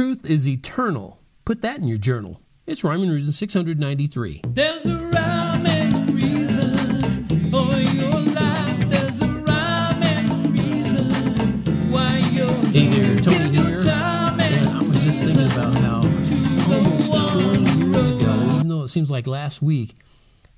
[0.00, 1.20] truth is eternal.
[1.44, 2.40] Put that in your journal.
[2.66, 4.40] It's Rhyme and Reason 693.
[4.48, 8.88] There's a rhyme and reason for your life.
[8.88, 13.76] There's a rhyme and reason why you're Hey there, Tony here.
[13.76, 18.88] And I was just thinking about how it's almost 20 years ago, even though it
[18.88, 19.96] seems like last week,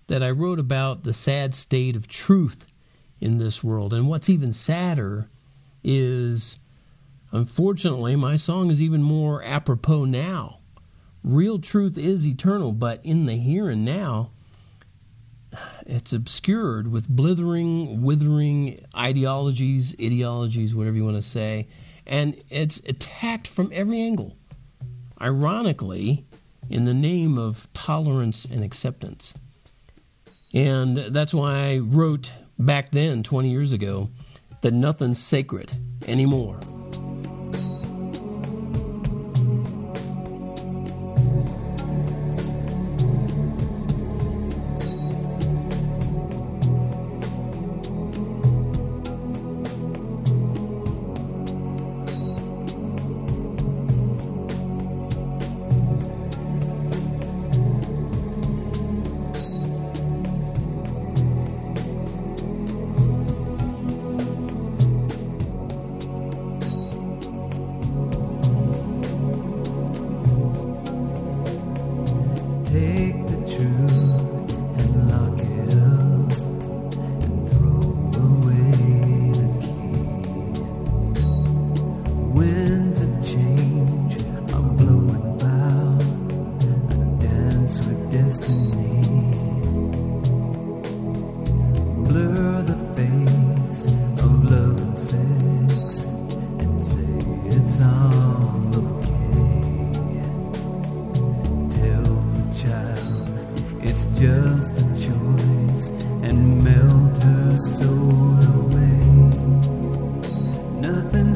[0.06, 2.64] that I wrote about the sad state of truth
[3.20, 3.92] in this world.
[3.92, 5.28] And what's even sadder
[5.82, 6.60] is,
[7.32, 10.58] unfortunately, my song is even more apropos now.
[11.24, 14.30] Real truth is eternal, but in the here and now,
[15.86, 21.68] it's obscured with blithering, withering ideologies, ideologies, whatever you want to say,
[22.06, 24.36] and it's attacked from every angle.
[25.20, 26.24] Ironically,
[26.68, 29.34] in the name of tolerance and acceptance.
[30.52, 34.10] And that's why I wrote back then, 20 years ago,
[34.62, 35.72] that nothing's sacred
[36.06, 36.60] anymore.
[72.72, 73.91] Take the truth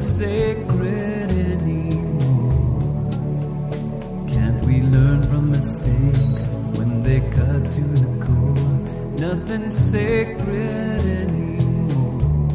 [0.06, 3.11] sacred anymore.
[4.28, 6.47] Can't we learn from mistakes
[6.78, 8.56] when they cut to the core?
[9.19, 12.50] Nothing sacred anymore.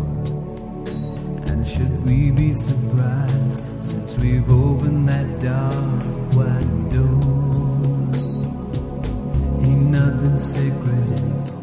[1.49, 6.03] And should we be surprised since we've opened that dark
[6.37, 7.21] wide door?
[9.67, 11.60] Ain't nothing sacred anymore.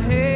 [0.00, 0.33] Head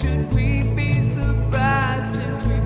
[0.00, 2.57] should we be surprised since we've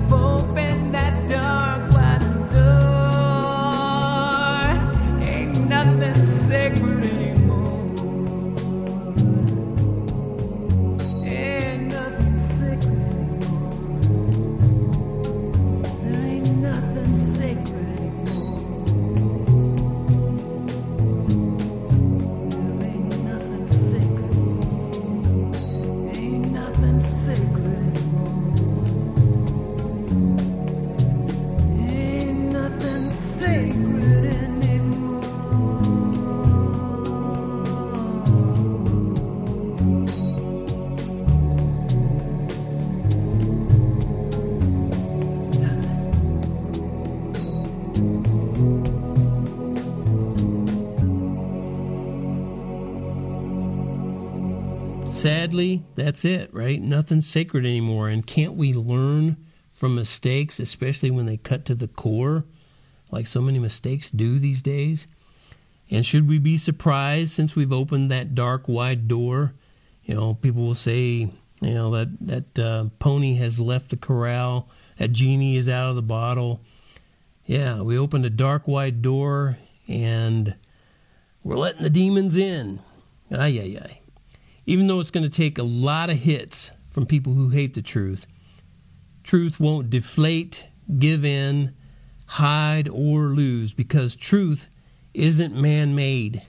[55.13, 56.81] Sadly, that's it, right?
[56.81, 58.09] Nothing's sacred anymore.
[58.09, 59.37] And can't we learn
[59.71, 62.43] from mistakes, especially when they cut to the core,
[63.09, 65.07] like so many mistakes do these days?
[65.89, 69.53] And should we be surprised since we've opened that dark, wide door?
[70.03, 71.31] You know, people will say,
[71.61, 74.67] you know, that, that uh, pony has left the corral,
[74.97, 76.59] that genie is out of the bottle.
[77.45, 80.55] Yeah, we opened a dark, wide door and
[81.43, 82.81] we're letting the demons in.
[83.31, 84.02] Ay, ay, ay
[84.65, 87.81] even though it's going to take a lot of hits from people who hate the
[87.81, 88.25] truth,
[89.23, 90.65] truth won't deflate,
[90.99, 91.73] give in,
[92.27, 94.67] hide, or lose because truth
[95.13, 96.43] isn't man made.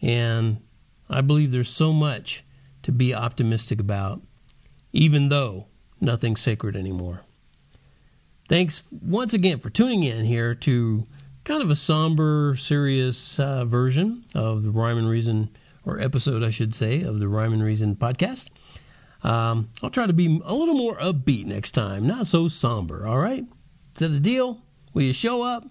[0.00, 0.62] And
[1.08, 2.44] I believe there's so much
[2.82, 4.22] to be optimistic about,
[4.92, 5.66] even though
[6.00, 7.22] nothing's sacred anymore.
[8.48, 11.06] Thanks once again for tuning in here to
[11.44, 15.50] kind of a somber, serious uh, version of the Rhyme and Reason
[15.84, 18.50] or episode, I should say, of the Rhyme and Reason podcast.
[19.22, 23.06] Um, I'll try to be a little more upbeat next time, not so somber.
[23.06, 24.62] All right, is that a deal?
[24.94, 25.64] Will you show up?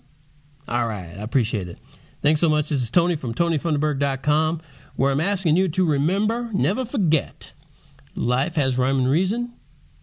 [0.67, 1.79] All right, I appreciate it.
[2.21, 2.69] Thanks so much.
[2.69, 4.61] This is Tony from TonyFunderberg.com,
[4.95, 7.53] where I'm asking you to remember, never forget,
[8.15, 9.53] life has rhyme and reason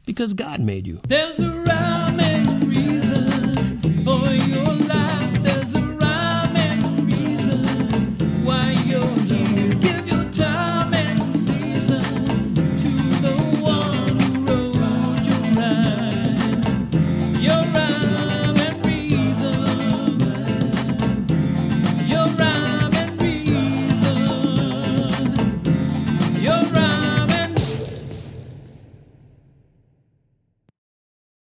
[0.06, 1.00] because God made you.
[1.06, 2.55] There's a rhyme